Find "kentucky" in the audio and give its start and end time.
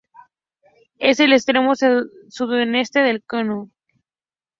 3.29-3.71